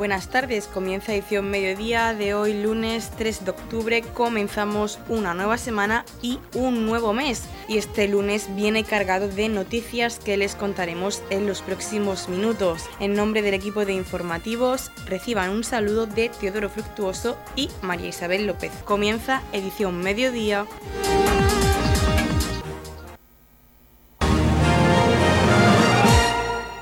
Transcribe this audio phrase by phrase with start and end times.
[0.00, 6.06] Buenas tardes, comienza edición mediodía de hoy lunes 3 de octubre, comenzamos una nueva semana
[6.22, 11.46] y un nuevo mes y este lunes viene cargado de noticias que les contaremos en
[11.46, 12.88] los próximos minutos.
[12.98, 18.46] En nombre del equipo de informativos reciban un saludo de Teodoro Fructuoso y María Isabel
[18.46, 18.72] López.
[18.86, 20.64] Comienza edición mediodía.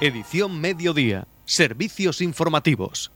[0.01, 3.11] Edición mediodía Servicios informativos.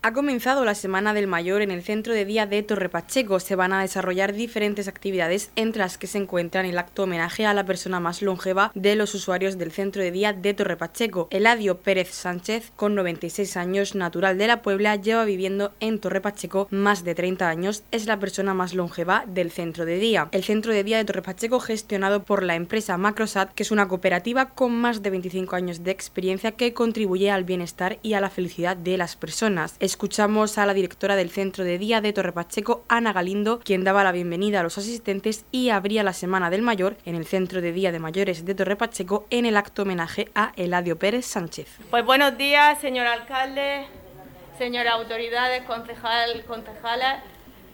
[0.00, 3.40] Ha comenzado la Semana del Mayor en el Centro de Día de Torre Pacheco.
[3.40, 7.52] Se van a desarrollar diferentes actividades, entre las que se encuentran el acto homenaje a
[7.52, 11.26] la persona más longeva de los usuarios del Centro de Día de Torre Pacheco.
[11.32, 16.68] Eladio Pérez Sánchez, con 96 años, natural de la Puebla, lleva viviendo en Torre Pacheco
[16.70, 17.82] más de 30 años.
[17.90, 20.28] Es la persona más longeva del Centro de Día.
[20.30, 23.88] El Centro de Día de Torre Pacheco, gestionado por la empresa Macrosat, que es una
[23.88, 28.30] cooperativa con más de 25 años de experiencia que contribuye al bienestar y a la
[28.30, 29.74] felicidad de las personas.
[29.88, 34.04] Escuchamos a la directora del Centro de Día de Torre Pacheco, Ana Galindo, quien daba
[34.04, 37.72] la bienvenida a los asistentes y abría la Semana del Mayor en el Centro de
[37.72, 41.78] Día de Mayores de Torre Pacheco en el acto homenaje a Eladio Pérez Sánchez.
[41.88, 43.86] Pues buenos días, señor alcalde,
[44.58, 47.24] señoras autoridades, concejal, concejalas.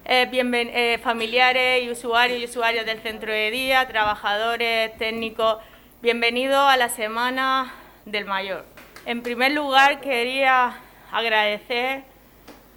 [0.04, 5.56] Eh, eh, familiares y usuarios y usuarias del centro de día, trabajadores, técnicos,
[6.00, 8.64] bienvenidos a la Semana del Mayor.
[9.04, 10.78] En primer lugar, quería
[11.14, 12.02] agradecer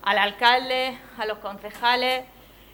[0.04, 2.24] al alcalde, a los concejales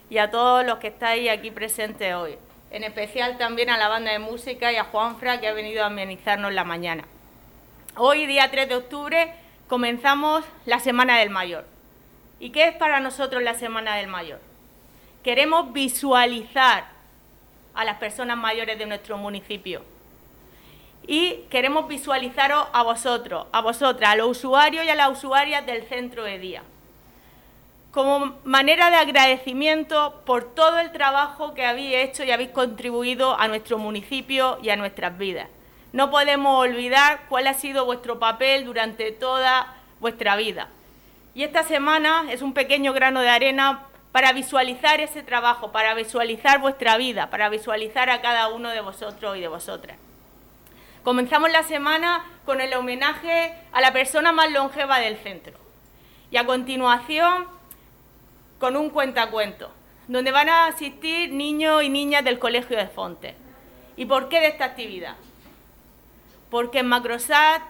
[0.10, 2.38] y a todos los que estáis aquí presentes hoy.
[2.70, 5.88] En especial también a la banda de música y a Juanfra que ha venido a
[5.88, 7.06] amenizarnos la mañana.
[7.96, 9.34] Hoy, día 3 de octubre,
[9.70, 11.66] comenzamos la Semana del Mayor.
[12.42, 14.42] ¿Y qué es para nosotros la Semana del Mayor?
[15.24, 16.88] Queremos visualizar
[17.74, 19.93] a las personas mayores de nuestro municipio
[21.08, 25.84] y queremos visualizaros a vosotros, a vosotras, a los usuarios y a las usuarias del
[25.84, 26.64] centro de día,
[27.92, 33.48] como manera de agradecimiento por todo el trabajo que habéis hecho y habéis contribuido a
[33.48, 35.48] nuestro municipio y a nuestras vidas.
[35.92, 40.70] No podemos olvidar cuál ha sido vuestro papel durante toda vuestra vida.
[41.36, 46.60] Y esta semana es un pequeño grano de arena para visualizar ese trabajo, para visualizar
[46.60, 49.98] vuestra vida, para visualizar a cada uno de vosotros y de vosotras.
[51.04, 55.54] Comenzamos la semana con el homenaje a la persona más longeva del centro.
[56.32, 57.46] Y a continuación,
[58.58, 59.70] con un cuentacuento,
[60.08, 63.36] donde van a asistir niños y niñas del Colegio de Fonte.
[63.98, 65.16] ¿Y por qué de esta actividad?
[66.50, 67.62] Porque en Macrosat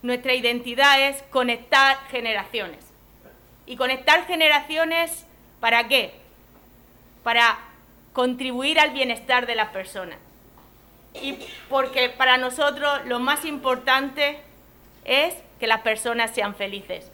[0.00, 2.86] nuestra identidad es conectar generaciones.
[3.66, 5.26] ¿Y conectar generaciones
[5.60, 6.14] para qué?
[7.22, 7.58] Para
[8.14, 10.18] contribuir al bienestar de las personas
[11.14, 11.38] y
[11.68, 14.40] porque para nosotros lo más importante
[15.04, 17.10] es que las personas sean felices.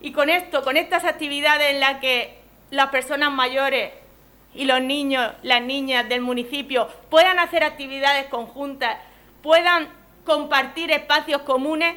[0.00, 2.38] Y con esto, con estas actividades en las que
[2.70, 3.92] las personas mayores
[4.54, 8.98] y los niños, las niñas del municipio puedan hacer actividades conjuntas,
[9.42, 9.88] puedan
[10.24, 11.96] compartir espacios comunes,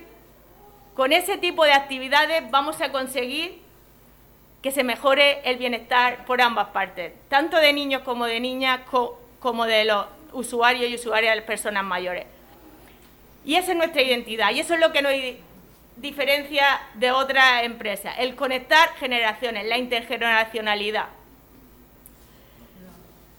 [0.96, 3.62] con ese tipo de actividades vamos a conseguir
[4.62, 8.79] que se mejore el bienestar por ambas partes, tanto de niños como de niñas,
[9.40, 12.25] como de los usuarios y usuarias de personas mayores.
[13.45, 15.13] Y esa es nuestra identidad y eso es lo que nos
[15.97, 21.07] diferencia de otras empresas, el conectar generaciones, la intergeneracionalidad.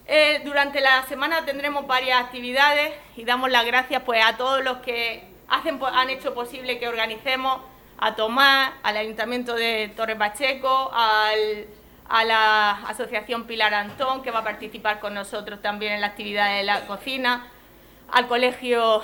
[0.06, 4.78] Eh, durante la semana tendremos varias actividades y damos las gracias pues, a todos los
[4.78, 7.60] que hacen, han hecho posible que organicemos,
[7.98, 11.66] a Tomás, al Ayuntamiento de Torre Pacheco, al
[12.08, 16.56] a la Asociación Pilar Antón, que va a participar con nosotros también en la actividad
[16.56, 17.48] de la cocina,
[18.10, 19.02] al Colegio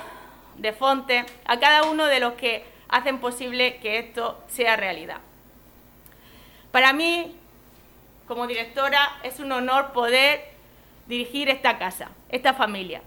[0.57, 5.17] de Fonte, a cada uno de los que hacen posible que esto sea realidad.
[6.71, 7.35] Para mí,
[8.27, 10.55] como directora, es un honor poder
[11.07, 13.01] dirigir esta casa, esta familia,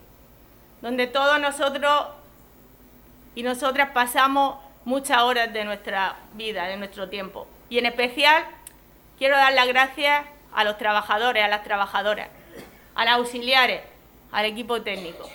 [0.81, 2.07] donde todos nosotros
[3.35, 8.45] y nosotras pasamos muchas horas de nuestra vida, de nuestro tiempo, y en especial
[9.19, 10.25] Quiero dar las gracias
[10.55, 12.29] a los trabajadores, a las trabajadoras,
[12.95, 13.83] a los auxiliares,
[14.31, 15.29] al equipo técnico.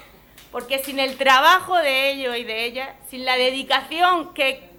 [0.52, 4.70] Porque sin el trabajo de ellos y de ellas, sin la dedicación que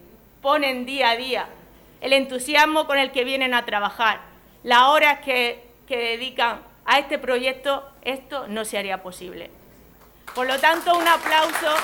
[0.41, 1.49] ponen día a día,
[2.01, 4.21] el entusiasmo con el que vienen a trabajar,
[4.63, 9.51] las horas que, que dedican a este proyecto, esto no se haría posible.
[10.35, 11.75] Por lo tanto, un aplauso.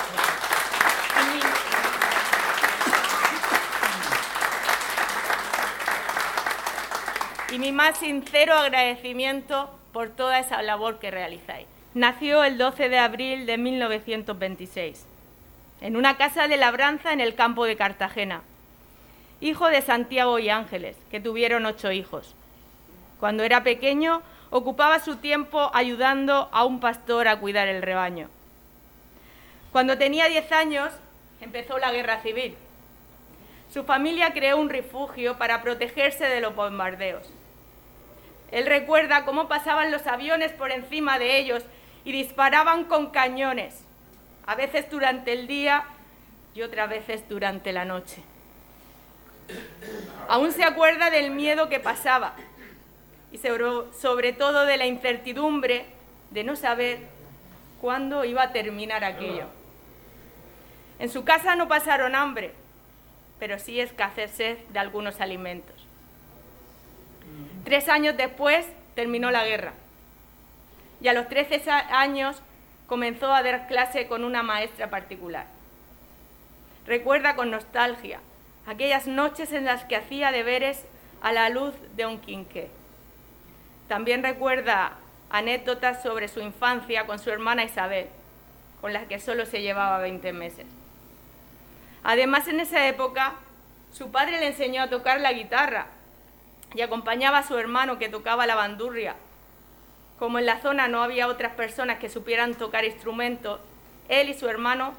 [7.52, 11.67] Y mi más sincero agradecimiento por toda esa labor que realizáis.
[11.94, 15.05] Nació el 12 de abril de 1926,
[15.81, 18.43] en una casa de labranza en el campo de Cartagena,
[19.41, 22.37] hijo de Santiago y Ángeles, que tuvieron ocho hijos.
[23.19, 28.29] Cuando era pequeño, ocupaba su tiempo ayudando a un pastor a cuidar el rebaño.
[29.73, 30.93] Cuando tenía diez años,
[31.41, 32.55] empezó la guerra civil.
[33.73, 37.29] Su familia creó un refugio para protegerse de los bombardeos.
[38.50, 41.62] Él recuerda cómo pasaban los aviones por encima de ellos
[42.05, 43.85] y disparaban con cañones,
[44.47, 45.85] a veces durante el día
[46.55, 48.23] y otras veces durante la noche.
[50.29, 52.35] Aún se acuerda del miedo que pasaba
[53.32, 55.87] y sobre, todo de la incertidumbre
[56.31, 56.99] de no saber
[57.81, 59.46] cuándo iba a terminar aquello.
[60.99, 62.53] En su casa no pasaron hambre,
[63.38, 65.80] pero sí escasez de algunos alimentos.
[67.70, 69.75] Tres años después terminó la guerra
[71.00, 72.43] y a los 13 años
[72.88, 75.46] comenzó a dar clase con una maestra particular.
[76.84, 78.19] Recuerda con nostalgia
[78.67, 80.82] aquellas noches en las que hacía deberes
[81.22, 82.70] a la luz de un quinqué.
[83.87, 84.94] También recuerda
[85.31, 88.08] anécdotas sobre su infancia con su hermana Isabel,
[88.81, 90.67] con la que solo se llevaba 20 meses.
[92.02, 93.34] Además, en esa época,
[93.93, 95.87] su padre le enseñó a tocar la guitarra
[96.75, 99.17] y acompañaba a su hermano que tocaba la bandurria.
[100.19, 103.61] Como en la zona no había otras personas que supieran tocar instrumentos,
[104.08, 104.93] él y su hermano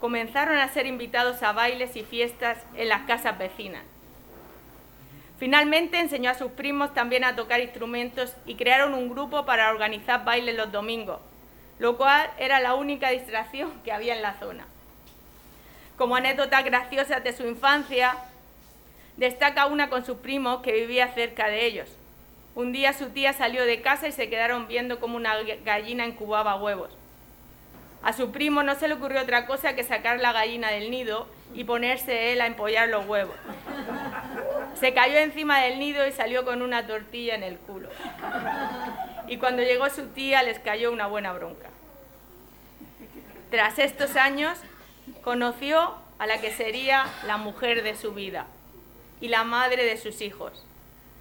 [0.00, 3.82] comenzaron a ser invitados a bailes y fiestas en las casas vecinas.
[5.38, 10.24] Finalmente enseñó a sus primos también a tocar instrumentos y crearon un grupo para organizar
[10.24, 11.20] bailes los domingos,
[11.78, 14.66] lo cual era la única distracción que había en la zona.
[15.96, 18.16] Como anécdota graciosa de su infancia,
[19.20, 21.90] destaca una con su primo que vivía cerca de ellos.
[22.54, 26.56] Un día su tía salió de casa y se quedaron viendo cómo una gallina incubaba
[26.56, 26.90] huevos.
[28.02, 31.28] A su primo no se le ocurrió otra cosa que sacar la gallina del nido
[31.54, 33.36] y ponerse él a empollar los huevos.
[34.80, 37.90] Se cayó encima del nido y salió con una tortilla en el culo.
[39.28, 41.68] Y cuando llegó su tía les cayó una buena bronca.
[43.50, 44.56] Tras estos años,
[45.22, 48.46] conoció a la que sería la mujer de su vida
[49.20, 50.64] y la madre de sus hijos.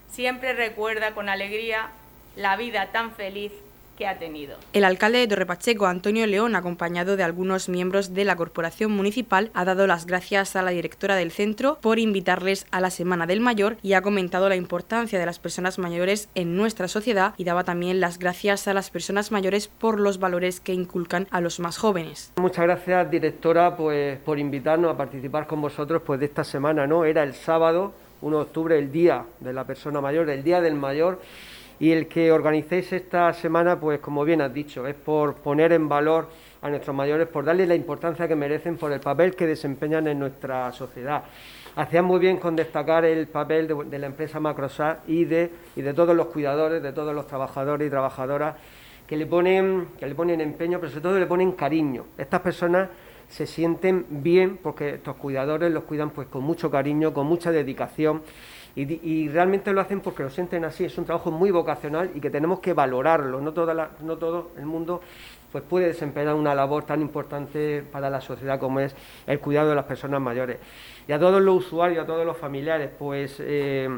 [0.10, 1.92] Siempre recuerda con alegría
[2.36, 3.51] la vida tan feliz
[4.00, 4.56] que ha tenido.
[4.72, 9.66] El alcalde de Torrepacheco, Antonio León, acompañado de algunos miembros de la corporación municipal, ha
[9.66, 13.75] dado las gracias a la directora del centro por invitarles a la Semana del Mayor
[13.84, 18.00] y ha comentado la importancia de las personas mayores en nuestra sociedad y daba también
[18.00, 22.31] las gracias a las personas mayores por los valores que inculcan a los más jóvenes.
[22.38, 27.04] Muchas gracias, directora, pues por invitarnos a participar con vosotros pues de esta semana, ¿no?
[27.04, 30.75] Era el sábado 1 de octubre, el día de la persona mayor, el día del
[30.75, 31.19] mayor
[31.80, 35.88] y el que organicéis esta semana, pues como bien has dicho, es por poner en
[35.88, 36.28] valor
[36.62, 40.20] a nuestros mayores, por darles la importancia que merecen por el papel que desempeñan en
[40.20, 41.24] nuestra sociedad.
[41.76, 45.94] Hacían muy bien con destacar el papel de, la empresa Macrosat y de, y de
[45.94, 48.56] todos los cuidadores, de todos los trabajadores y trabajadoras
[49.08, 52.06] que le ponen, que le ponen empeño, pero sobre todo le ponen cariño.
[52.18, 52.90] Estas personas
[53.30, 58.24] se sienten bien porque estos cuidadores los cuidan pues con mucho cariño, con mucha dedicación
[58.75, 62.30] y, realmente lo hacen porque lo sienten así, es un trabajo muy vocacional y que
[62.30, 65.01] tenemos que valorarlo, no, toda no todo el mundo
[65.51, 68.95] pues puede desempeñar una labor tan importante para la sociedad como es
[69.26, 70.57] el cuidado de las personas mayores.
[71.07, 73.90] Y a todos los usuarios, a todos los familiares, pues eh,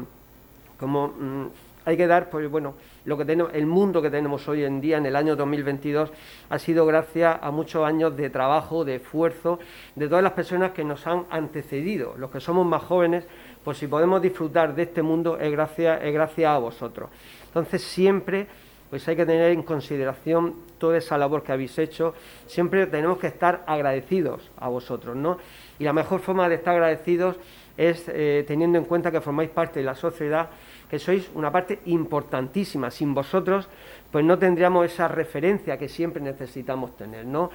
[0.78, 1.46] como mm,
[1.84, 2.74] hay que dar, pues bueno,
[3.04, 6.10] lo que tenemos, el mundo que tenemos hoy en día, en el año 2022,
[6.48, 9.58] ha sido gracias a muchos años de trabajo, de esfuerzo,
[9.96, 13.24] de todas las personas que nos han antecedido, los que somos más jóvenes,
[13.64, 17.10] pues si podemos disfrutar de este mundo es gracias, es a vosotros.
[17.46, 18.46] Entonces siempre
[18.92, 22.12] pues hay que tener en consideración toda esa labor que habéis hecho,
[22.46, 25.38] siempre tenemos que estar agradecidos a vosotros, ¿no?
[25.78, 27.36] Y la mejor forma de estar agradecidos
[27.78, 30.50] es eh, teniendo en cuenta que formáis parte de la sociedad,
[30.90, 32.90] que sois una parte importantísima.
[32.90, 33.66] Sin vosotros,
[34.10, 37.50] pues no tendríamos esa referencia que siempre necesitamos tener, ¿no?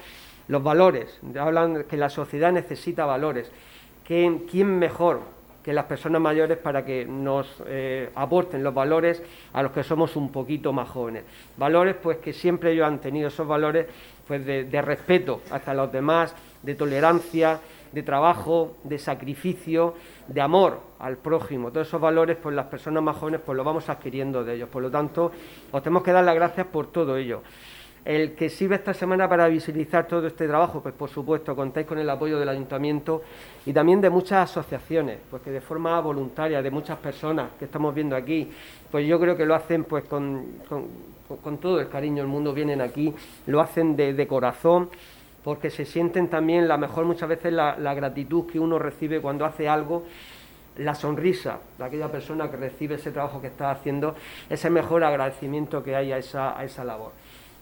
[0.48, 3.48] Los valores, hablan que la sociedad necesita valores.
[4.04, 5.20] ¿Quién mejor
[5.62, 9.22] que las personas mayores para que nos eh, aporten los valores
[9.52, 11.24] a los que somos un poquito más jóvenes.
[11.56, 13.86] Valores pues que siempre ellos han tenido esos valores
[14.26, 17.60] pues de, respeto hacia los demás, de tolerancia,
[17.92, 19.94] de trabajo, de sacrificio,
[20.26, 21.70] de amor al prójimo.
[21.70, 24.68] Todos esos valores, pues las personas más jóvenes pues los vamos adquiriendo de ellos.
[24.68, 25.32] Por lo tanto,
[25.72, 27.42] os tenemos que dar las gracias por todo ello.
[28.04, 31.98] El que sirve esta semana para visibilizar todo este trabajo, pues por supuesto contáis con
[31.98, 33.22] el apoyo del ayuntamiento
[33.66, 37.94] y también de muchas asociaciones, pues que de forma voluntaria, de muchas personas que estamos
[37.94, 38.50] viendo aquí,
[38.90, 40.44] pues yo creo que lo hacen pues con,
[41.60, 43.12] todo el cariño del mundo, vienen aquí,
[43.46, 44.88] lo hacen de, corazón,
[45.44, 49.44] porque se sienten también la mejor muchas veces la, la gratitud que uno recibe cuando
[49.44, 50.04] hace algo
[50.78, 54.14] la sonrisa de aquella persona que recibe ese trabajo que está haciendo,
[54.48, 57.12] ese mejor agradecimiento que hay a esa, a esa labor.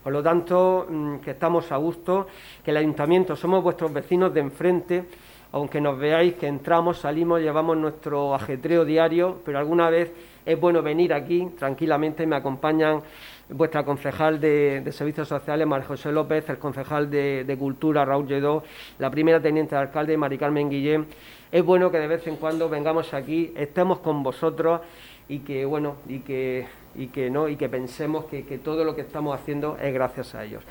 [0.07, 2.29] Por lo tanto, mm, que estamos a gusto,
[2.65, 5.05] que el ayuntamiento somos vuestros vecinos de enfrente,
[5.51, 10.13] aunque nos veáis que entramos, salimos, llevamos nuestro ajetreo diario, pero alguna vez
[10.45, 13.03] es bueno venir aquí tranquilamente, me acompañan
[13.49, 18.63] vuestra concejal de, Servicios Sociales, María José López, el concejal de, Cultura, Raúl Lledó,
[19.01, 21.05] la primera teniente de alcalde, Mari Carmen Guillén.
[21.51, 24.83] Es bueno que de vez en cuando vengamos aquí, estemos con vosotros
[25.29, 27.49] y que, bueno, y que, y que, ¿no?
[27.49, 30.63] y que pensemos que, que todo lo que estamos haciendo es gracias a ellos.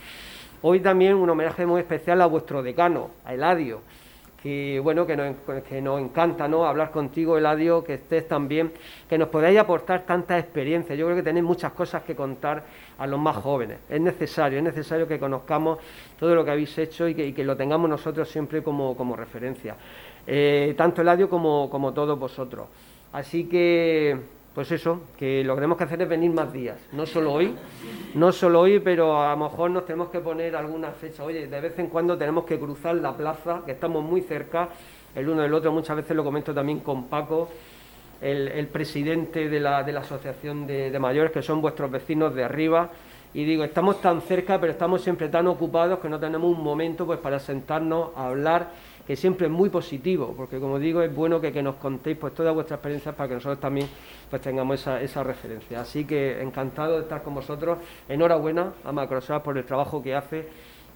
[0.61, 3.81] Hoy también un homenaje muy especial a vuestro decano, a Eladio
[4.45, 5.35] que bueno, que nos,
[5.67, 6.67] que nos encanta ¿no?
[6.67, 8.71] hablar contigo, Eladio, que estés también,
[9.09, 10.93] que nos podáis aportar tanta experiencia.
[10.93, 12.63] Yo creo que tenéis muchas cosas que contar
[12.99, 13.79] a los más jóvenes.
[13.89, 15.79] Es necesario, es necesario que conozcamos
[16.19, 19.75] todo lo que habéis hecho y que, lo tengamos nosotros siempre como, como referencia.
[20.27, 22.67] Eh, tanto Eladio como, como todos vosotros.
[23.13, 24.15] Así que
[24.55, 27.53] pues eso, que lo que tenemos que hacer es venir más días, no solo hoy,
[28.13, 31.25] no solo hoy, pero a lo mejor nos tenemos que poner alguna fecha.
[31.25, 34.69] Oye, de vez en cuando tenemos que cruzar la plaza, que estamos muy cerca
[35.13, 37.49] el uno del otro, muchas veces lo comento también con Paco,
[38.21, 42.89] el, presidente de la, Asociación de, de Mayores, que son vuestros vecinos de arriba,
[43.33, 47.05] y digo, estamos tan cerca, pero estamos siempre tan ocupados que no tenemos un momento
[47.05, 48.69] pues para sentarnos a hablar
[49.05, 52.53] que siempre es muy positivo, porque como digo, es bueno que, nos contéis pues todas
[52.53, 53.87] vuestras experiencias para que nosotros también
[54.29, 55.81] pues tengamos esa, esa referencia.
[55.81, 57.77] Así que encantado de estar con vosotros.
[58.09, 60.47] Enhorabuena a Microsoft por el trabajo que hace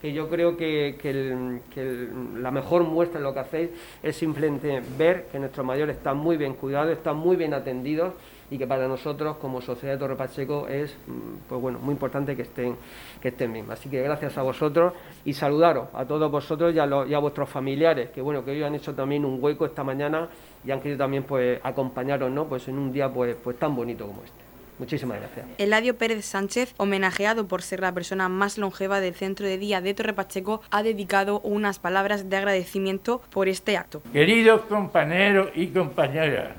[0.02, 3.70] que yo creo que, que, la mejor muestra de lo que hacéis
[4.02, 8.14] es simplemente ver que nuestros mayores están muy bien cuidados, están muy bien atendidos
[8.52, 12.36] y que para nosotros como sociedad de Torre Pacheco es mm, pues bueno, muy importante
[12.36, 12.76] que estén,
[13.22, 13.66] que estén bien.
[13.70, 14.94] Así que gracias a vosotros
[15.26, 18.64] y saludaros a todos vosotros y a, y a vuestros familiares, que bueno, que hoy
[18.64, 20.30] han hecho también un hueco esta mañana
[20.66, 22.48] y han querido también pues acompañaros ¿no?
[22.48, 24.50] pues en un día pues, pues tan bonito como este.
[24.80, 25.46] Muchísimas gracias.
[25.58, 29.94] Eladio Pérez Sánchez, homenajeado por ser la persona más longeva del centro de día de
[29.94, 34.02] Torre Pacheco, ha dedicado unas palabras de agradecimiento por este acto.
[34.14, 36.56] Queridos compañeros y compañeras,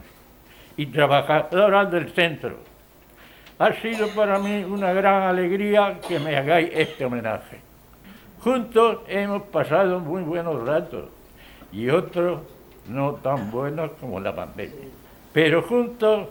[0.80, 2.56] y trabajadoras del centro.
[3.58, 7.60] Ha sido para mí una gran alegría que me hagáis este homenaje.
[8.42, 11.10] Juntos hemos pasado muy buenos ratos
[11.70, 12.40] y otros
[12.88, 14.88] no tan buenos como la pandemia.
[15.34, 16.28] Pero juntos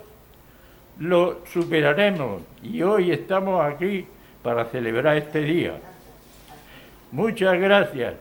[0.97, 4.07] lo superaremos y hoy estamos aquí
[4.41, 5.73] para celebrar este día.
[7.11, 8.15] Muchas gracias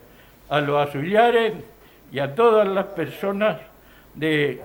[0.51, 1.55] a los auxiliares
[2.13, 3.57] y a todas las personas
[4.15, 4.61] de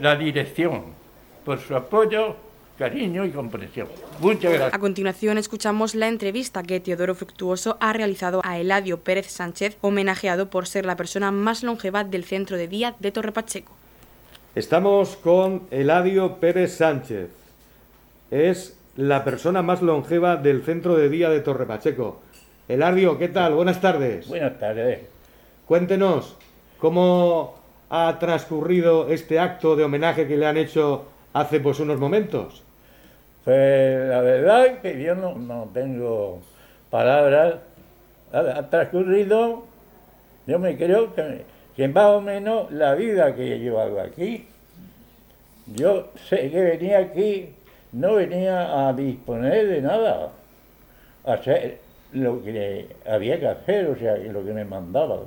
[0.00, 0.82] la dirección
[1.44, 2.36] por su apoyo,
[2.78, 3.88] cariño y comprensión.
[4.20, 4.74] Muchas gracias.
[4.74, 10.48] A continuación escuchamos la entrevista que Teodoro Fructuoso ha realizado a Eladio Pérez Sánchez, homenajeado
[10.48, 13.72] por ser la persona más longeva del centro de día de Torre Pacheco.
[14.54, 17.28] Estamos con Eladio Pérez Sánchez.
[18.30, 22.20] Es la persona más longeva del centro de día de Torre Pacheco.
[22.68, 23.54] Eladio, ¿qué tal?
[23.54, 24.28] Buenas tardes.
[24.28, 25.00] Buenas tardes.
[25.66, 26.36] Cuéntenos,
[26.78, 27.59] ¿cómo
[27.90, 32.62] ha transcurrido este acto de homenaje que le han hecho hace pues unos momentos?
[33.44, 36.38] Pues la verdad es que yo no, tengo
[36.88, 37.56] palabras.
[38.32, 39.64] Ha, transcurrido,
[40.46, 41.44] yo me creo que,
[41.76, 44.46] que más o menos la vida que he llevado aquí.
[45.74, 47.50] Yo sé que venía aquí,
[47.92, 50.30] no venía a disponer de nada,
[51.24, 51.78] a hacer
[52.12, 55.20] lo que había que hacer, o sea, lo que me mandaba.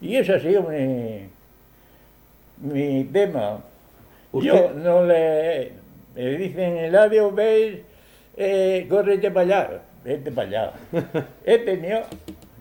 [0.00, 1.28] Y eso ha sido mi,
[2.58, 3.60] mi tema.
[4.32, 5.72] Yo no le,
[6.14, 7.78] me dicen el labio, veis,
[8.36, 10.72] eh, córrete para allá, vete para allá.
[11.44, 12.00] he tenido,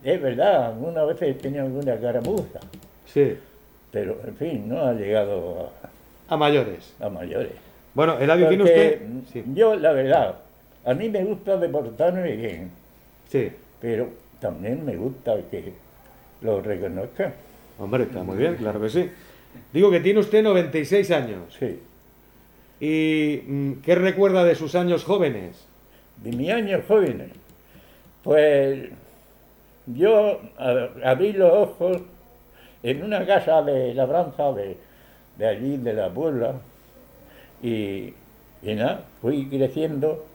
[0.03, 2.59] es verdad, algunas veces he tenido alguna caramuza.
[3.05, 3.37] Sí.
[3.91, 5.71] Pero, en fin, no ha llegado
[6.29, 6.33] a...
[6.33, 6.93] A mayores.
[6.99, 7.51] A mayores.
[7.93, 9.01] Bueno, el labio tiene usted...
[9.53, 10.35] Yo, la verdad,
[10.85, 12.71] a mí me gusta deportarme bien.
[13.29, 13.51] Sí.
[13.79, 14.09] Pero
[14.39, 15.73] también me gusta que
[16.41, 17.33] lo reconozcan.
[17.79, 19.09] Hombre, está muy bien, claro que sí.
[19.73, 21.55] Digo que tiene usted 96 años.
[21.59, 21.79] Sí.
[22.79, 25.65] ¿Y mm, qué recuerda de sus años jóvenes?
[26.23, 27.29] De mis años jóvenes.
[28.23, 28.89] Pues
[29.87, 30.41] yo
[31.03, 32.01] abrí los ojos
[32.83, 34.77] en una casa de labranza de,
[35.37, 36.53] de allí, de la Puebla,
[37.61, 38.13] y,
[38.61, 40.25] y nada, fui creciendo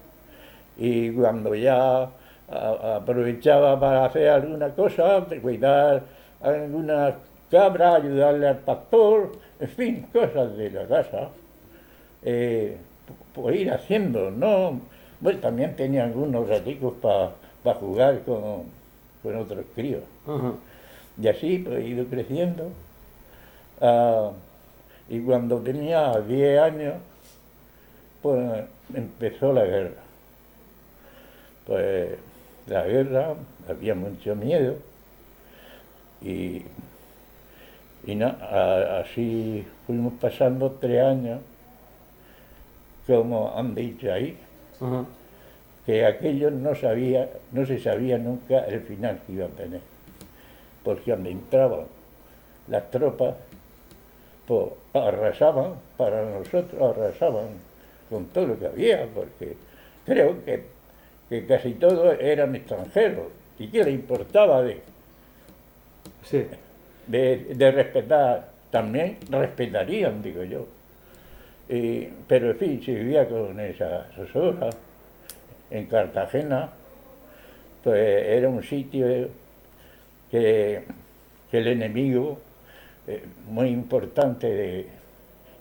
[0.76, 2.08] y cuando ya
[2.48, 6.02] aprovechaba para hacer alguna cosa, cuidar
[6.40, 7.14] algunas
[7.50, 11.30] cabra, ayudarle al pastor, en fin, cosas de la casa,
[12.22, 12.76] eh,
[13.34, 14.80] por ir haciendo, ¿no?
[15.20, 18.64] Bueno, también tenía algunos raticos para jugar con,
[19.22, 20.02] con, otros críos.
[21.20, 22.70] Y así pues, he ido creciendo.
[23.80, 24.30] Ah,
[25.08, 26.94] Y cuando tenía 10 años,
[28.22, 28.64] pues
[28.94, 30.02] empezó la guerra.
[31.66, 32.18] Pues
[32.66, 33.34] la guerra,
[33.68, 34.76] había mucho miedo
[36.22, 36.62] y,
[38.10, 41.40] y a- así fuimos pasando tres años,
[43.06, 44.36] como han dicho ahí,
[45.86, 49.80] que aquello no sabía, no se sabía nunca el final que iba a tener.
[50.84, 51.84] Porque cuando entraban
[52.68, 53.34] las tropas,
[54.46, 57.48] pues arrasaban, para nosotros arrasaban
[58.08, 59.56] con todo lo que había, porque
[60.04, 60.64] creo que,
[61.28, 63.26] que casi todos eran extranjeros.
[63.58, 64.80] ¿Y qué le importaba de,
[66.24, 66.46] Sí.
[67.06, 68.48] De, de respetar?
[68.70, 70.66] También respetarían, digo yo.
[71.68, 74.70] Y- pero en fin, se vivía con esa zozobra.
[75.70, 76.70] En Cartagena,
[77.84, 79.06] pues era un sitio
[80.30, 80.82] que,
[81.50, 82.38] que el enemigo,
[83.06, 84.86] eh, muy importante, de-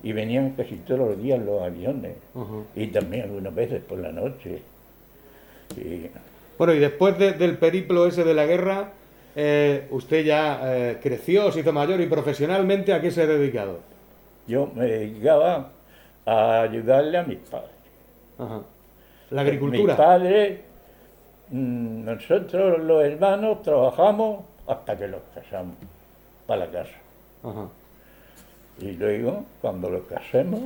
[0.01, 2.13] y venían casi todos los días los aviones,
[2.75, 4.62] y también algunas veces por la noche.
[5.77, 6.08] Y,
[6.58, 8.89] Bueno, y después de- del periplo ese de la guerra,
[9.36, 13.80] eh, usted ya eh, creció, se hizo mayor y profesionalmente ¿a qué se ha dedicado?
[14.48, 15.70] yo me dedicaba
[16.26, 17.70] a ayudarle a mis padres.
[18.40, 18.62] Ajá.
[19.30, 19.94] La agricultura.
[19.94, 20.60] Mis padres,
[21.50, 25.76] mm, nosotros los hermanos trabajamos hasta que los casamos
[26.48, 26.98] para la casa.
[27.44, 27.68] Ajá.
[28.80, 30.62] Y luego, cuando los casemos,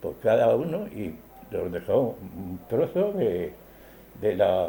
[0.00, 1.14] pues cada uno y
[1.52, 3.52] nos dejó un trozo de,
[4.20, 4.68] de la,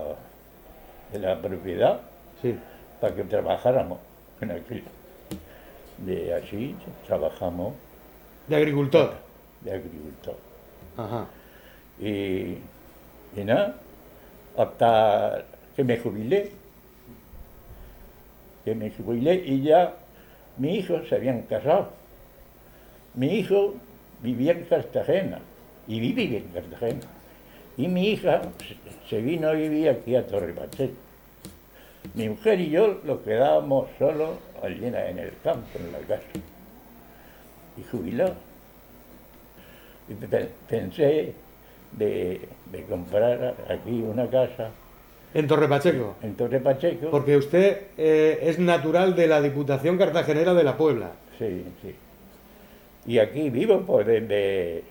[1.11, 2.01] de la propiedad
[2.41, 2.55] Sí.
[2.99, 3.99] Para que trabajáramos
[4.41, 4.83] en aquello.
[5.97, 6.75] De así
[7.07, 7.73] trabajamos
[8.47, 9.13] De agricultor.
[9.61, 10.35] de agricultor.
[10.97, 11.25] Ajá.
[11.99, 12.57] Y,
[13.35, 13.75] y nada,
[14.57, 15.43] hasta
[15.75, 16.51] que me jubilé.
[18.65, 19.93] Que me jubilé y ya
[20.57, 21.89] mis hijos se habían casado.
[23.15, 23.75] Mi hijo
[24.21, 25.39] vivía en Cartagena
[25.87, 27.01] y vive en Cartagena.
[27.77, 30.93] Y mi hija se- se vino a vivir aquí a Torre Pacheco.
[32.15, 34.31] Mi mujer y yo nos quedábamos solos
[34.63, 36.23] allí en el campo, en la casa.
[37.77, 38.35] Y jubilados.
[40.09, 41.33] Y pe- pensé
[41.91, 42.41] de,
[42.71, 44.69] de comprar aquí una casa
[45.33, 46.15] En Torre Pacheco.
[46.23, 47.09] en Torre Pacheco.
[47.11, 51.11] Porque usted eh, es natural de la Diputación Cartagenera de la Puebla.
[51.37, 51.95] Sí, sí.
[53.05, 54.83] Y aquí vivo pues desde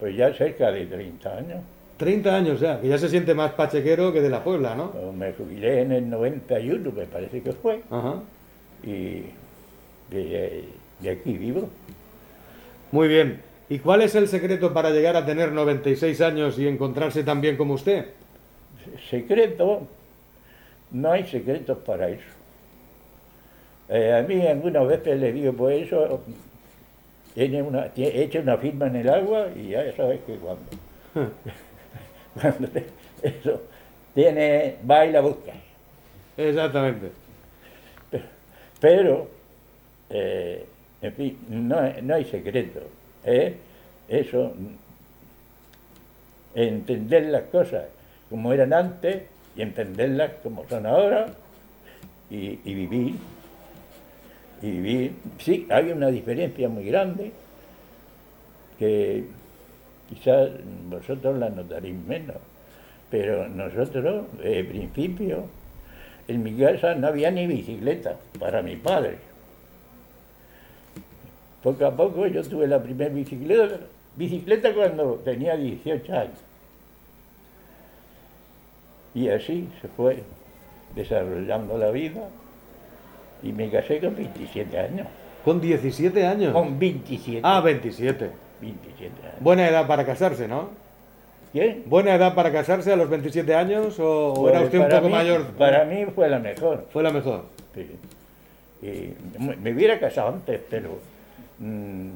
[0.00, 1.60] pues ya cerca de 30 años.
[1.96, 4.90] 30 años ya, que ya se siente más pachequero que de la Puebla, ¿no?
[4.90, 8.14] Pues Me jubilé en el 91, me parece que fue, Ajá.
[8.82, 9.22] y
[10.10, 10.64] de,
[11.00, 11.68] de aquí vivo.
[12.90, 13.40] Muy bien.
[13.68, 17.56] ¿Y cuál es el secreto para llegar a tener 96 años y encontrarse tan bien
[17.56, 18.06] como usted?
[19.08, 19.86] Secreto,
[20.90, 22.22] no hay secretos para eso.
[23.88, 26.20] Eh, a mí algunas veces le digo, pues eso,
[27.34, 30.62] tiene una, tie- echa una firma en el agua y ya sabes que cuando,
[32.40, 32.86] cuando te-
[33.22, 33.62] eso
[34.14, 35.52] tiene, va y la busca.
[36.36, 37.10] Exactamente.
[38.80, 39.28] Pero,
[40.10, 40.64] eh,
[41.00, 42.80] en fin, no, hay- no hay secreto.
[43.24, 43.54] ¿eh?
[44.08, 44.52] Eso,
[46.54, 47.84] entender las cosas
[48.30, 49.22] como eran antes
[49.56, 51.26] y entenderlas como son ahora
[52.30, 53.14] y, y vivir.
[54.62, 55.12] Y vivir.
[55.38, 57.32] Sí, hay una diferencia muy grande
[58.78, 59.24] que
[60.08, 60.50] quizás
[60.88, 62.36] vosotros la notaréis menos,
[63.10, 65.44] pero nosotros, de principio,
[66.28, 69.18] en mi casa no había ni bicicleta para mi padre.
[71.62, 73.80] Poco a poco yo tuve la primera bicicleta,
[74.16, 76.38] bicicleta cuando tenía 18 años.
[79.14, 80.22] Y así se fue
[80.94, 82.28] desarrollando la vida
[83.42, 85.06] y me casé con 27 años.
[85.44, 86.52] Con 17 años.
[86.52, 87.40] Con 27.
[87.44, 88.30] Ah, 27.
[88.64, 89.34] 27 años.
[89.40, 90.68] Buena edad para casarse, ¿no?
[91.86, 95.06] ¿Buena edad para casarse a los 27 años o, o era Pues usted un poco
[95.06, 95.42] mí- mayor?
[95.52, 96.86] Para mí fue la mejor.
[96.92, 97.44] Fue la mejor.
[97.74, 97.88] Sí.
[98.82, 100.98] Y me hubiera casado antes, pero
[101.60, 102.08] mm,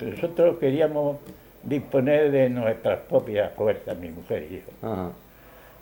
[0.00, 1.18] nosotros queríamos
[1.62, 4.88] disponer de nuestras propias fuerzas, mi mujer y yo.
[4.90, 5.10] Ajá.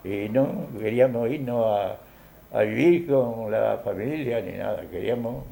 [0.05, 5.44] Y no queríamos irnos a, a vivir con la familia ni nada, queríamos,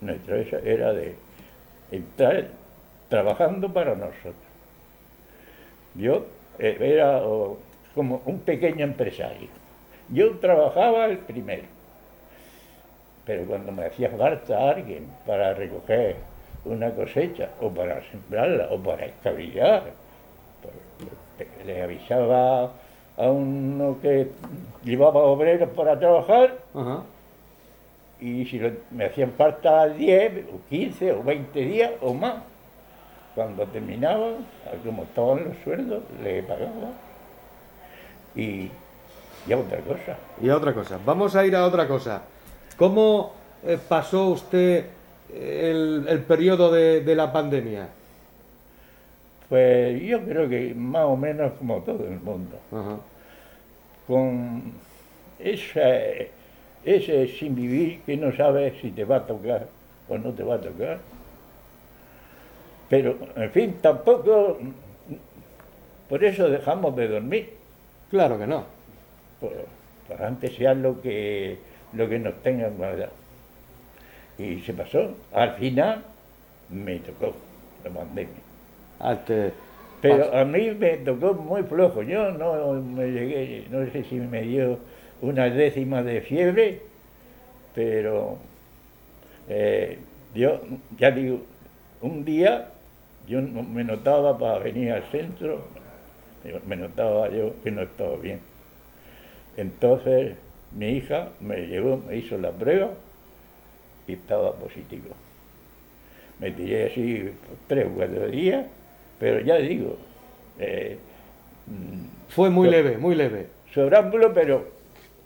[0.00, 1.16] nuestro eso era de
[1.90, 2.44] estar
[3.08, 4.34] trabajando para nosotros.
[5.94, 6.26] Yo
[6.58, 7.22] eh, era
[7.94, 9.48] como un pequeño empresario.
[10.10, 11.64] Yo trabajaba el primero,
[13.24, 16.16] pero cuando me hacía falta alguien para recoger
[16.64, 19.82] una cosecha o para sembrarla o para escabillar,
[20.62, 22.72] pues, le avisaba
[23.16, 24.28] a uno que
[24.84, 26.56] llevaba obreros para trabajar
[28.20, 32.42] y si me hacían falta 10 o 15 o 20 días o más,
[33.34, 34.32] cuando terminaba,
[34.84, 36.92] como estaban los sueldos, le pagaba.
[38.34, 38.70] Y,
[39.46, 40.16] y a otra cosa.
[40.40, 40.98] Y a otra cosa.
[41.04, 42.22] Vamos a ir a otra cosa.
[42.76, 43.32] ¿Cómo
[43.64, 44.86] eh, pasó usted
[45.32, 47.88] el, el periodo de, de, la pandemia?
[49.48, 52.56] Pues yo creo que más o menos como todo el mundo.
[52.70, 52.96] Ajá.
[54.06, 54.72] Con
[55.38, 56.30] ese,
[56.84, 59.66] ese sin vivir que no sabes si te va a tocar
[60.08, 60.98] o no te va a tocar.
[62.88, 64.58] Pero, en fin, tampoco
[66.08, 67.50] por eso dejamos de dormir.
[68.10, 68.64] Claro que no.
[69.40, 71.58] Por, antes sea lo que,
[71.92, 73.12] lo que nos tengan guardado.
[74.38, 75.14] Y se pasó.
[75.32, 76.02] Al final
[76.70, 77.34] me tocó
[77.84, 78.34] la pandemia.
[79.00, 79.52] Arte.
[80.00, 82.02] Pero a mí me tocó muy flojo.
[82.02, 84.78] Yo no me llegué, no sé si me dio
[85.20, 86.80] una décima de fiebre,
[87.74, 88.38] pero
[89.48, 89.98] eh,
[90.34, 90.60] yo,
[90.96, 91.40] ya digo,
[92.00, 92.68] un día
[93.28, 95.64] yo me notaba para venir al centro,
[96.66, 98.40] me notaba yo que no estaba bien.
[99.56, 100.36] Entonces
[100.72, 102.90] mi hija me llevó, me hizo la prueba
[104.06, 105.10] y estaba positivo.
[106.38, 107.30] Me tiré así
[107.66, 108.64] tres o cuatro días,
[109.18, 109.96] pero ya digo...
[110.58, 110.98] Eh,
[112.28, 113.48] Fue muy leve, muy leve.
[113.74, 114.64] Sobrámbulo, pero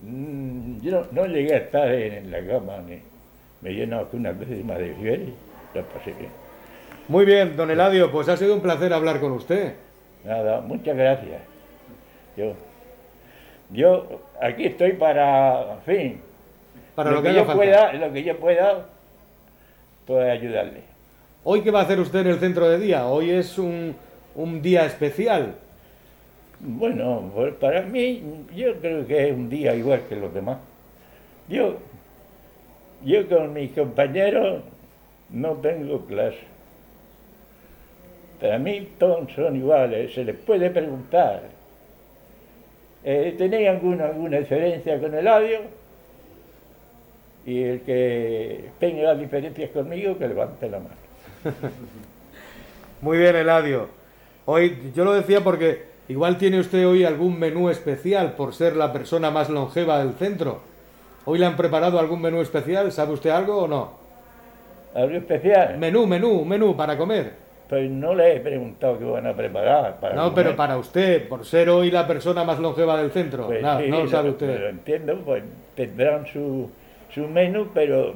[0.03, 2.99] mmm, yo no, no, llegué a estar en, en la cama, ni,
[3.61, 5.35] me llenaba una décima de fiebre,
[5.75, 6.42] la pasé bien.
[7.09, 9.75] Muy bien, don Eladio, pues ha sido un placer hablar con usted.
[10.25, 11.43] Nada, muchas gracias.
[12.37, 12.55] Yo,
[13.71, 16.21] yo aquí estoy para, en fin,
[16.95, 17.55] para lo, lo que, yo falta.
[17.55, 18.87] pueda, lo que yo pueda,
[20.07, 20.83] pues ayudarle.
[21.45, 23.07] ¿Hoy qué va a hacer usted en el centro de día?
[23.07, 23.97] Hoy es un,
[24.37, 25.55] un día especial.
[26.61, 28.23] Bueno, pues para mí,
[28.55, 30.59] yo creo que es un día igual que los demás.
[31.49, 31.79] Yo,
[33.05, 34.63] yo con mis compañeros
[35.31, 36.52] no tengo clase.
[38.43, 41.43] Para mí todos son iguales, se les puede preguntar.
[43.05, 45.61] Eh, ¿Tenéis alguna, alguna diferencia con el audio?
[47.47, 50.97] Y el que tenga diferencias conmigo, que levante la mano.
[53.01, 53.87] Muy bien, Eladio.
[54.47, 58.93] Hoy, yo lo decía porque igual tiene usted hoy algún menú especial por ser la
[58.93, 60.63] persona más longeva del centro.
[61.27, 62.91] ¿Hoy le han preparado algún menú especial?
[62.91, 63.93] ¿Sabe usted algo o no?
[64.97, 65.79] ¿Algo especial?
[65.79, 67.52] Menú, menú, menú para comer.
[67.73, 69.99] Pues no le he preguntado qué van a preparar.
[69.99, 73.47] Para no, pero para usted, por ser hoy la persona más longeva del centro.
[73.47, 74.61] Pues no, sí, no lo sabe usted.
[74.61, 75.43] Lo entiendo, pues
[75.75, 76.69] tendrán su,
[77.15, 78.15] su menú, pero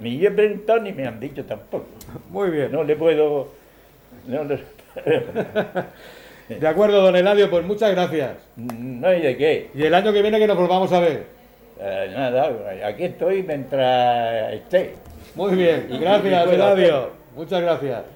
[0.00, 1.86] ni yo he preguntado ni me han dicho tampoco.
[2.30, 2.72] Muy bien.
[2.72, 3.46] No le puedo...
[4.26, 4.42] No
[6.48, 8.38] De acuerdo, don Eladio, pues muchas gracias.
[8.56, 9.70] no hay de qué.
[9.72, 11.26] Y el año que viene que nos volvamos a ver.
[11.78, 12.50] Eh, nada,
[12.84, 14.96] aquí estoy mientras esté.
[15.36, 17.10] Muy bien, gracias, Eladio.
[17.36, 18.15] Muchas gracias.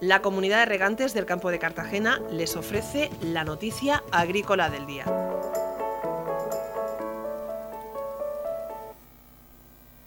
[0.00, 5.04] La comunidad de regantes del campo de Cartagena les ofrece la noticia agrícola del día.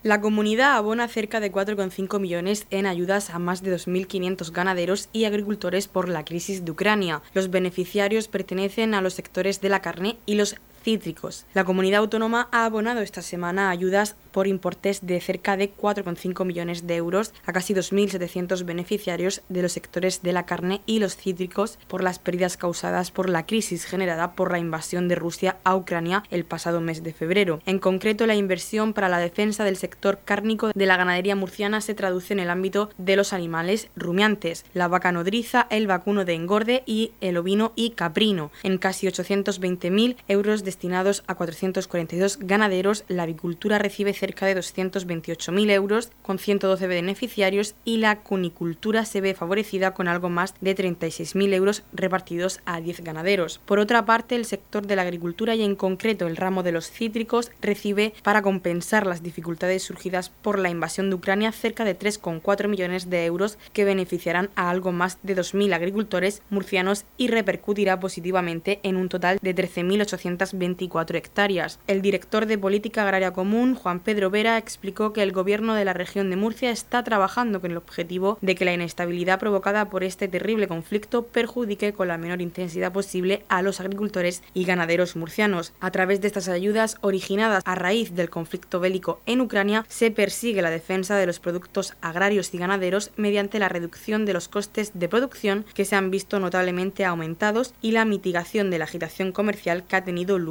[0.02, 5.26] La comunidad abona cerca de 4,5 millones en ayudas a más de 2.500 ganaderos y
[5.26, 7.22] agricultores por la crisis de Ucrania.
[7.34, 11.46] Los beneficiarios pertenecen a los sectores de la carne y los cítricos.
[11.54, 16.88] La comunidad autónoma ha abonado esta semana ayudas por importes de cerca de 4,5 millones
[16.88, 21.78] de euros a casi 2.700 beneficiarios de los sectores de la carne y los cítricos
[21.88, 26.24] por las pérdidas causadas por la crisis generada por la invasión de Rusia a Ucrania
[26.32, 27.62] el pasado mes de febrero.
[27.65, 31.94] En concreto, la inversión para la defensa del sector cárnico de la ganadería murciana se
[31.94, 36.84] traduce en el ámbito de los animales rumiantes, la vaca nodriza, el vacuno de engorde
[36.86, 43.78] y el ovino y caprino, en casi 820.000 euros destinados a 442 ganaderos, la avicultura
[43.78, 50.08] recibe cerca de 228.000 euros, con 112 beneficiarios, y la cunicultura se ve favorecida con
[50.08, 53.60] algo más de 36.000 euros repartidos a 10 ganaderos.
[53.66, 56.90] Por otra parte, el sector de la agricultura y en concreto el ramo de los
[56.90, 62.70] cítricos recibe, para compensar las dificultades surgidas por la invasión de Ucrania, cerca de 3,4
[62.70, 68.80] millones de euros que beneficiarán a algo más de 2.000 agricultores murcianos y repercutirá positivamente
[68.84, 71.80] en un total de 13.800 24 hectáreas.
[71.88, 75.93] El director de Política Agraria Común, Juan Pedro Vera, explicó que el gobierno de la
[75.93, 80.28] región de Murcia está trabajando con el objetivo de que la inestabilidad provocada por este
[80.28, 85.74] terrible conflicto perjudique con la menor intensidad posible a los agricultores y ganaderos murcianos.
[85.80, 90.62] A través de estas ayudas originadas a raíz del conflicto bélico en Ucrania, se persigue
[90.62, 95.10] la defensa de los productos agrarios y ganaderos mediante la reducción de los costes de
[95.10, 99.95] producción que se han visto notablemente aumentados y la mitigación de la agitación comercial que
[99.95, 100.51] ha tenido lugar,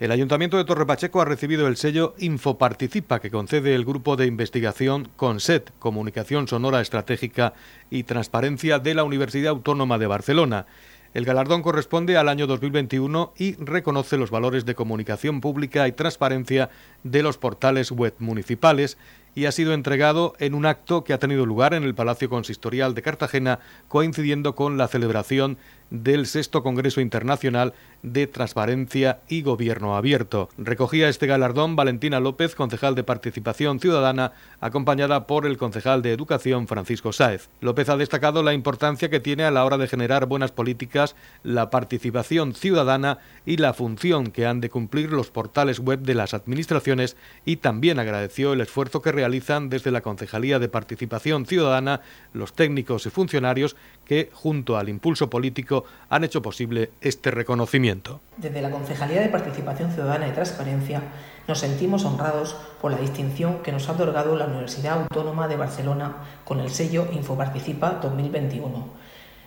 [0.00, 4.24] El Ayuntamiento de Torre Pacheco ha recibido el sello Infoparticipa que concede el grupo de
[4.24, 7.52] investigación CONSET, Comunicación Sonora Estratégica
[7.90, 10.64] y Transparencia de la Universidad Autónoma de Barcelona.
[11.12, 16.70] El galardón corresponde al año 2021 y reconoce los valores de comunicación pública y transparencia
[17.02, 18.96] de los portales web municipales
[19.34, 22.94] y ha sido entregado en un acto que ha tenido lugar en el Palacio Consistorial
[22.94, 23.58] de Cartagena,
[23.88, 25.58] coincidiendo con la celebración
[25.90, 30.48] del sexto Congreso Internacional de Transparencia y Gobierno Abierto.
[30.56, 36.66] Recogía este galardón Valentina López, concejal de Participación Ciudadana, acompañada por el concejal de Educación
[36.66, 37.50] Francisco Sáez.
[37.60, 41.70] López ha destacado la importancia que tiene a la hora de generar buenas políticas la
[41.70, 47.16] participación ciudadana y la función que han de cumplir los portales web de las administraciones
[47.44, 52.00] y también agradeció el esfuerzo que realizan desde la Concejalía de Participación Ciudadana
[52.32, 53.76] los técnicos y funcionarios
[54.06, 58.20] que, junto al impulso político, han hecho posible este reconocimiento.
[58.36, 61.02] Desde la Concejalía de Participación Ciudadana y Transparencia
[61.48, 66.16] nos sentimos honrados por la distinción que nos ha otorgado la Universidad Autónoma de Barcelona
[66.44, 68.86] con el sello Infoparticipa 2021.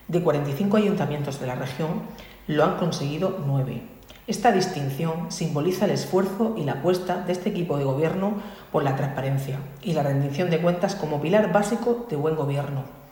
[0.08, 2.04] De 45 ayuntamientos de la región,
[2.48, 3.82] lo han conseguido 9.
[4.26, 8.36] Esta distinción simboliza el esfuerzo y la apuesta de este equipo de gobierno
[8.72, 13.03] por la transparencia y la rendición de cuentas como pilar básico de buen gobierno.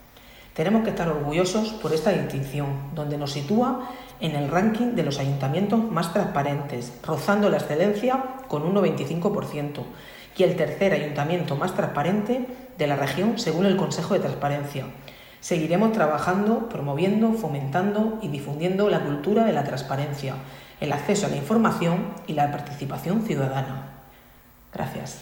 [0.54, 5.18] Tenemos que estar orgullosos por esta distinción, donde nos sitúa en el ranking de los
[5.20, 9.84] ayuntamientos más transparentes, rozando la excelencia con un 95%,
[10.38, 12.46] y el tercer ayuntamiento más transparente
[12.78, 14.86] de la región según el Consejo de Transparencia.
[15.40, 20.36] Seguiremos trabajando, promoviendo, fomentando y difundiendo la cultura de la transparencia,
[20.80, 23.90] el acceso a la información y la participación ciudadana.
[24.74, 25.22] Gracias.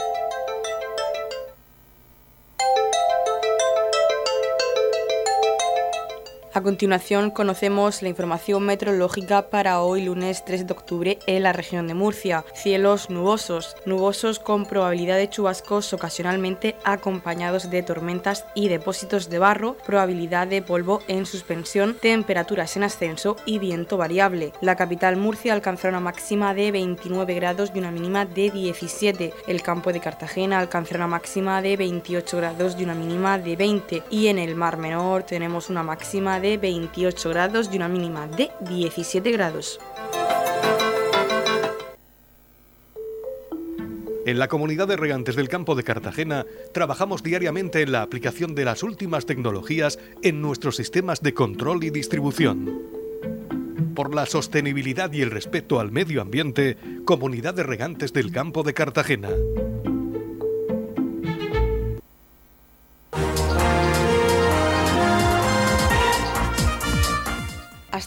[6.53, 11.87] A continuación conocemos la información meteorológica para hoy lunes 3 de octubre en la región
[11.87, 12.43] de Murcia.
[12.53, 19.77] Cielos nubosos, nubosos con probabilidad de chubascos ocasionalmente acompañados de tormentas y depósitos de barro,
[19.85, 24.51] probabilidad de polvo en suspensión, temperaturas en ascenso y viento variable.
[24.59, 29.33] La capital Murcia alcanzará una máxima de 29 grados y una mínima de 17.
[29.47, 34.03] El campo de Cartagena alcanzará una máxima de 28 grados y una mínima de 20.
[34.09, 38.51] Y en el Mar Menor tenemos una máxima de 28 grados y una mínima de
[38.61, 39.79] 17 grados.
[44.23, 48.65] En la comunidad de regantes del campo de Cartagena trabajamos diariamente en la aplicación de
[48.65, 52.81] las últimas tecnologías en nuestros sistemas de control y distribución.
[53.95, 58.73] Por la sostenibilidad y el respeto al medio ambiente, Comunidad de Regantes del Campo de
[58.73, 59.29] Cartagena.